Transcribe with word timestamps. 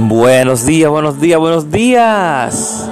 Buenos 0.00 0.64
días, 0.64 0.88
buenos 0.88 1.20
días, 1.20 1.40
buenos 1.40 1.72
días. 1.72 2.88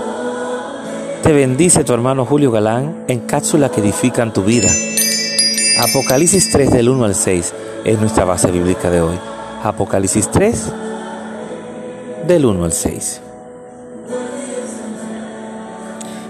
Te 1.23 1.33
bendice 1.33 1.85
tu 1.85 1.93
hermano 1.93 2.27
Julio 2.27 2.51
Galán 2.51 3.05
en 3.07 3.21
cápsulas 3.21 3.71
que 3.71 3.81
edifican 3.81 4.33
tu 4.33 4.43
vida. 4.43 4.69
Apocalipsis 5.79 6.51
3 6.51 6.73
del 6.73 6.89
1 6.89 7.05
al 7.05 7.15
6 7.15 7.55
es 7.85 8.01
nuestra 8.01 8.25
base 8.25 8.51
bíblica 8.51 8.91
de 8.91 9.03
hoy. 9.03 9.17
Apocalipsis 9.63 10.29
3 10.33 10.73
del 12.27 12.45
1 12.45 12.65
al 12.65 12.73
6. 12.73 13.21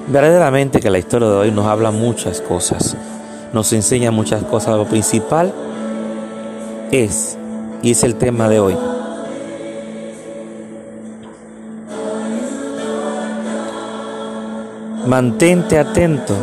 Verdaderamente 0.08 0.80
que 0.80 0.90
la 0.90 0.98
historia 0.98 1.29
de 1.29 1.36
hoy 1.36 1.50
nos 1.52 1.64
habla 1.64 1.90
muchas 1.90 2.43
cosas, 2.43 2.98
nos 3.54 3.72
enseña 3.72 4.11
muchas 4.11 4.45
cosas. 4.45 4.77
Lo 4.77 4.84
principal 4.84 5.54
es, 6.93 7.38
y 7.80 7.93
es 7.93 8.04
el 8.04 8.16
tema 8.16 8.50
de 8.50 8.61
hoy, 8.61 8.77
Mantente 15.06 15.78
atento 15.78 16.34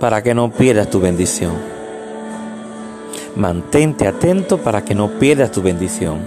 para 0.00 0.22
que 0.22 0.32
no 0.32 0.50
pierdas 0.50 0.88
tu 0.88 0.98
bendición. 0.98 1.52
Mantente 3.36 4.08
atento 4.08 4.56
para 4.56 4.82
que 4.82 4.94
no 4.94 5.08
pierdas 5.18 5.50
tu 5.52 5.60
bendición. 5.60 6.20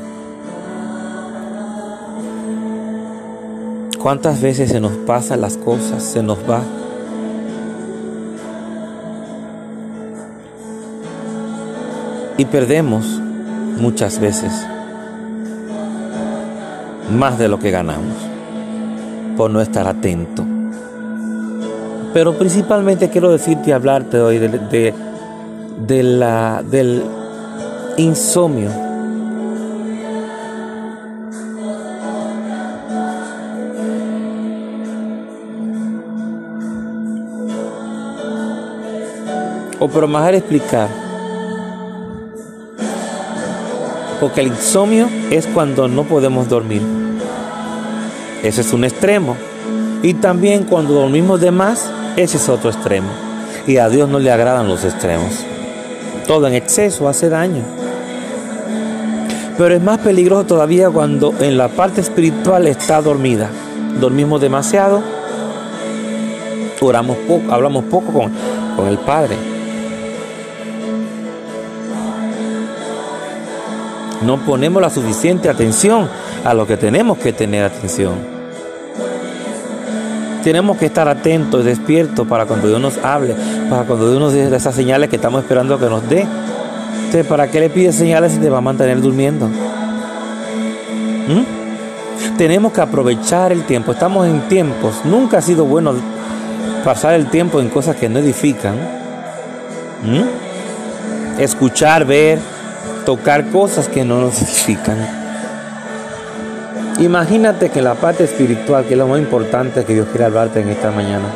¿Cuántas 4.00 4.40
veces 4.40 4.70
se 4.70 4.80
nos 4.80 4.92
pasan 4.92 5.42
las 5.42 5.58
cosas, 5.58 6.04
se 6.04 6.22
nos 6.22 6.38
va? 6.48 6.62
Y 12.38 12.46
perdemos 12.46 13.08
muchas 13.80 14.20
veces 14.20 14.54
más 17.10 17.40
de 17.40 17.48
lo 17.48 17.58
que 17.58 17.72
ganamos 17.72 18.37
por 19.38 19.52
no 19.52 19.62
estar 19.62 19.88
atento. 19.88 20.44
Pero 22.14 22.34
principalmente 22.34 23.10
quiero 23.10 23.32
decirte 23.32 23.70
y 23.70 23.74
hablarte 23.74 24.20
hoy 24.20 24.40
de, 24.40 24.94
de, 25.86 26.04
la, 26.04 26.64
del 26.64 27.04
insomnio. 27.98 28.72
O 39.80 39.88
pero 39.88 40.08
mejor 40.08 40.34
explicar. 40.34 40.90
Porque 44.20 44.42
el 44.42 44.48
insomnio 44.48 45.08
es 45.30 45.46
cuando 45.46 45.88
no 45.88 46.04
podemos 46.04 46.50
dormir. 46.50 46.97
Ese 48.44 48.62
es 48.62 48.74
un 48.74 48.84
extremo. 48.84 49.36
Y 50.04 50.14
también 50.16 50.64
cuando 50.64 50.94
dormimos 50.94 51.42
de 51.42 51.52
más, 51.52 51.90
ese 52.16 52.38
es 52.38 52.50
otro 52.50 52.70
extremo. 52.70 53.10
Y 53.66 53.78
a 53.78 53.90
Dios 53.90 54.10
no 54.10 54.20
le 54.20 54.32
agradan 54.32 54.68
los 54.68 54.84
extremos. 54.84 55.46
Todo 56.28 56.48
en 56.48 56.54
exceso 56.54 57.08
hace 57.08 57.30
daño. 57.30 57.64
Pero 59.58 59.74
es 59.74 59.82
más 59.82 59.98
peligroso 60.00 60.46
todavía 60.46 60.90
cuando 60.90 61.34
en 61.40 61.58
la 61.58 61.68
parte 61.68 62.02
espiritual 62.02 62.68
está 62.68 63.02
dormida. 63.02 63.50
Dormimos 64.00 64.40
demasiado, 64.40 65.02
oramos 66.80 67.18
poco, 67.28 67.52
hablamos 67.52 67.86
poco 67.86 68.14
con, 68.14 68.32
con 68.76 68.88
el 68.88 69.00
Padre. 69.00 69.57
No 74.22 74.38
ponemos 74.38 74.82
la 74.82 74.90
suficiente 74.90 75.50
atención 75.50 76.10
a 76.44 76.54
lo 76.54 76.66
que 76.66 76.78
tenemos 76.78 77.18
que 77.18 77.34
tener 77.34 77.64
atención. 77.64 78.16
Tenemos 80.44 80.78
que 80.78 80.86
estar 80.86 81.08
atentos 81.08 81.62
y 81.62 81.66
despiertos 81.66 82.26
para 82.28 82.46
cuando 82.46 82.68
Dios 82.68 82.80
nos 82.80 82.98
hable, 83.00 83.36
para 83.70 83.84
cuando 83.84 84.10
Dios 84.10 84.20
nos 84.20 84.34
dé 84.34 84.56
esas 84.56 84.74
señales 84.74 85.10
que 85.10 85.18
estamos 85.18 85.42
esperando 85.42 85.78
que 85.78 85.88
nos 85.88 86.08
dé. 86.08 86.22
Entonces, 86.22 87.26
¿para 87.26 87.50
qué 87.50 87.60
le 87.60 87.70
pides 87.70 87.96
señales 87.96 88.32
si 88.32 88.40
te 88.40 88.50
va 88.50 88.58
a 88.60 88.62
mantener 88.62 89.02
durmiendo? 89.02 89.48
¿Mm? 91.28 92.38
Tenemos 92.38 92.72
que 92.72 92.82
aprovechar 92.82 93.52
el 93.52 93.66
tiempo. 93.66 93.92
Estamos 93.92 94.28
en 94.28 94.42
tiempos. 94.48 95.02
Nunca 95.06 95.40
ha 95.40 95.42
sido 95.42 95.66
bueno 95.66 95.94
pasar 96.84 97.14
el 97.14 97.30
tiempo 97.30 97.60
en 97.60 97.70
cosas 97.70 97.96
que 97.98 98.10
no 98.10 98.20
edifican. 98.20 98.76
¿Mm? 100.04 101.42
Escuchar, 101.42 102.06
ver, 102.06 102.40
tocar 103.08 103.50
cosas 103.52 103.88
que 103.88 104.04
no 104.04 104.20
nos 104.20 104.42
edifican. 104.42 104.98
Imagínate 107.00 107.70
que 107.70 107.82
la 107.82 107.96
parte 107.96 108.26
espiritual, 108.26 108.84
que 108.84 108.96
es 108.96 108.98
lo 108.98 109.08
más 109.08 109.20
importante 109.20 109.86
que 109.86 109.94
Dios 109.94 110.10
quiere 110.10 110.26
hablarte 110.26 110.60
en 110.60 110.68
esta 110.68 110.92
mañana, 110.92 111.30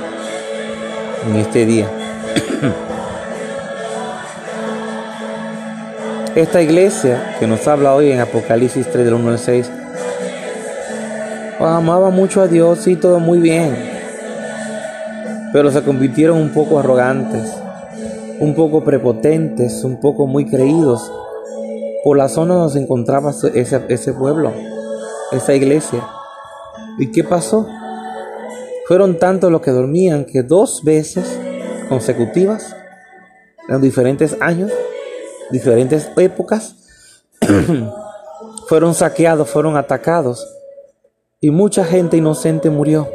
en 1.26 1.38
este 1.38 1.66
día. 1.66 1.88
Esta 6.36 6.62
iglesia 6.62 7.38
que 7.40 7.48
nos 7.48 7.66
habla 7.70 7.96
hoy 7.96 8.12
en 8.12 8.20
Apocalipsis 8.20 8.92
3 8.92 9.06
del 9.06 9.14
1 9.14 9.30
al 9.30 9.40
6, 9.40 9.72
amaba 11.58 12.10
mucho 12.10 12.42
a 12.42 12.48
Dios 12.48 12.86
y 12.88 12.98
todo 12.98 13.22
muy 13.22 13.40
bien, 13.40 13.78
pero 15.54 15.72
se 15.72 15.82
convirtieron 15.84 16.38
un 16.38 16.50
poco 16.50 16.80
arrogantes, 16.80 17.50
un 18.40 18.56
poco 18.56 18.84
prepotentes, 18.84 19.86
un 19.86 20.02
poco 20.02 20.28
muy 20.28 20.44
creídos. 20.44 21.10
Por 22.04 22.18
la 22.18 22.30
zona 22.30 22.56
donde 22.56 22.74
se 22.74 22.80
encontraba 22.80 23.32
ese, 23.54 23.86
ese 23.90 24.14
pueblo 24.14 24.52
esa 25.32 25.54
iglesia. 25.54 26.06
¿Y 26.98 27.12
qué 27.12 27.24
pasó? 27.24 27.68
Fueron 28.88 29.18
tantos 29.18 29.52
los 29.52 29.62
que 29.62 29.72
dormían 29.72 30.26
que 30.26 30.44
dos 30.44 30.84
veces 30.84 31.40
consecutivas, 31.90 32.76
en 33.70 33.82
diferentes 33.82 34.38
años, 34.42 34.72
diferentes 35.52 36.10
épocas, 36.18 36.76
fueron 38.68 38.94
saqueados, 38.94 39.50
fueron 39.50 39.78
atacados 39.78 40.58
y 41.40 41.50
mucha 41.50 41.86
gente 41.86 42.18
inocente 42.18 42.70
murió 42.70 43.10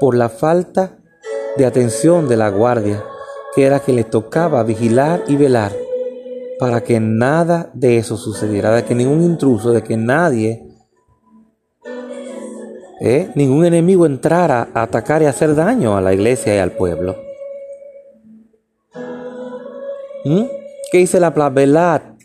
por 0.00 0.16
la 0.16 0.28
falta 0.28 0.98
de 1.56 1.66
atención 1.66 2.28
de 2.28 2.36
la 2.36 2.48
guardia, 2.48 3.04
que 3.54 3.64
era 3.64 3.80
que 3.80 3.92
le 3.92 4.04
tocaba 4.04 4.62
vigilar 4.62 5.22
y 5.28 5.36
velar 5.36 5.72
para 6.58 6.82
que 6.82 7.00
nada 7.00 7.70
de 7.74 7.98
eso 7.98 8.16
sucediera, 8.16 8.74
de 8.74 8.84
que 8.84 8.94
ningún 8.94 9.22
intruso, 9.22 9.72
de 9.72 9.82
que 9.82 9.96
nadie 9.96 10.68
¿eh? 13.00 13.30
ningún 13.34 13.64
enemigo 13.64 14.06
entrara 14.06 14.68
a 14.74 14.82
atacar 14.82 15.22
y 15.22 15.26
hacer 15.26 15.54
daño 15.54 15.96
a 15.96 16.00
la 16.00 16.12
iglesia 16.12 16.54
y 16.54 16.58
al 16.58 16.72
pueblo. 16.72 17.16
¿Mm? 20.24 20.44
¿Qué 20.90 20.98
dice 20.98 21.20
la 21.20 21.32
palabra? 21.32 22.16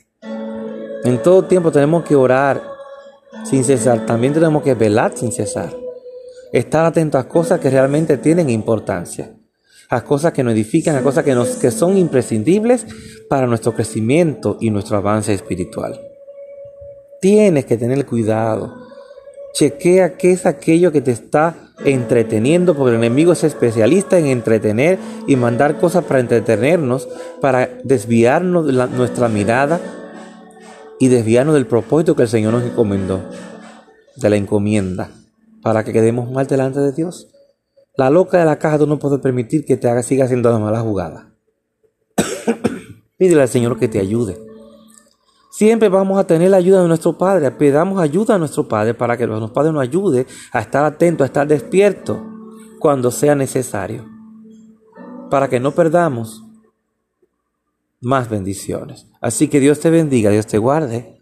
En 1.04 1.22
todo 1.22 1.46
tiempo 1.46 1.72
tenemos 1.72 2.04
que 2.04 2.16
orar 2.16 2.62
sin 3.44 3.64
cesar. 3.64 4.06
También 4.06 4.34
tenemos 4.34 4.64
que 4.64 4.74
velar 4.74 5.12
sin 5.16 5.32
cesar. 5.32 5.70
Estar 6.52 6.86
atentos 6.86 7.20
a 7.20 7.28
cosas 7.28 7.60
que 7.60 7.70
realmente 7.70 8.18
tienen 8.18 8.50
importancia. 8.50 9.36
A 9.90 10.04
cosas 10.04 10.34
que 10.34 10.44
nos 10.44 10.54
edifican, 10.54 10.96
a 10.96 11.04
cosas 11.04 11.24
que, 11.24 11.36
nos, 11.36 11.50
que 11.58 11.72
son 11.72 11.98
imprescindibles 11.98 12.86
para 13.30 13.48
nuestro 13.48 13.74
crecimiento 13.74 14.58
y 14.60 14.70
nuestro 14.70 14.98
avance 14.98 15.34
espiritual. 15.34 16.00
Tienes 17.22 17.66
que 17.66 17.78
tener 17.78 18.06
cuidado 18.06 18.84
Chequea 19.54 20.18
qué 20.18 20.32
es 20.32 20.48
aquello 20.48 20.92
que 20.92 21.02
te 21.02 21.12
está 21.12 21.56
entreteniendo, 21.86 22.76
porque 22.76 22.96
el 22.96 23.04
enemigo 23.04 23.34
es 23.34 23.44
especialista 23.44 24.18
en 24.18 24.26
entretener 24.26 24.98
y 25.28 25.36
mandar 25.36 25.80
cosas 25.80 26.04
para 26.06 26.20
entretenernos, 26.20 27.08
para 27.40 27.70
desviarnos 27.84 28.66
de 28.66 28.74
nuestra 28.74 29.30
mirada 29.30 29.80
y 31.00 31.08
desviarnos 31.08 31.54
del 31.54 31.68
propósito 31.68 32.16
que 32.16 32.24
el 32.24 32.30
Señor 32.30 32.54
nos 32.54 32.64
encomendó, 32.64 33.22
de 34.16 34.30
la 34.32 34.38
encomienda, 34.38 35.12
para 35.62 35.84
que 35.84 35.94
quedemos 35.94 36.32
mal 36.32 36.48
delante 36.48 36.80
de 36.80 36.92
Dios. 36.92 37.28
La 37.96 38.10
loca 38.10 38.40
de 38.40 38.46
la 38.46 38.58
caja 38.58 38.80
tú 38.80 38.88
no 38.88 38.98
puedes 38.98 39.20
permitir 39.20 39.66
que 39.66 39.78
te 39.78 39.88
haga, 39.88 40.02
siga 40.02 40.26
haciendo 40.26 40.52
la 40.52 40.58
mala 40.58 40.80
jugada. 40.80 41.30
Pídele 43.24 43.42
al 43.44 43.48
Señor 43.48 43.80
que 43.80 43.88
te 43.88 44.02
ayude. 44.02 44.38
Siempre 45.50 45.88
vamos 45.88 46.20
a 46.20 46.28
tener 46.28 46.52
la 46.52 46.58
ayuda 46.58 46.82
de 46.82 46.90
nuestro 46.90 47.18
Padre. 47.18 47.52
Pedamos 47.52 48.02
ayuda 48.02 48.36
a 48.36 48.38
nuestro 48.38 48.68
Padre 48.68 48.96
para 48.96 49.16
que 49.16 49.26
nuestro 49.26 49.54
Padre 49.54 49.72
nos 49.72 49.82
ayude 49.82 50.28
a 50.52 50.60
estar 50.60 50.84
atento, 50.84 51.24
a 51.24 51.28
estar 51.28 51.48
despierto 51.48 52.22
cuando 52.82 53.12
sea 53.12 53.34
necesario. 53.34 54.04
Para 55.30 55.48
que 55.48 55.62
no 55.62 55.72
perdamos 55.72 56.44
más 58.02 58.30
bendiciones. 58.30 59.08
Así 59.22 59.48
que 59.48 59.62
Dios 59.62 59.80
te 59.80 59.90
bendiga, 59.90 60.30
Dios 60.30 60.46
te 60.46 60.58
guarde. 60.58 61.22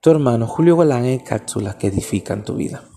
Tu 0.00 0.10
hermano 0.10 0.48
Julio 0.48 0.78
Galán 0.78 1.04
en 1.04 1.20
cápsulas 1.20 1.76
que 1.76 1.86
edifican 1.86 2.42
tu 2.42 2.56
vida. 2.56 2.89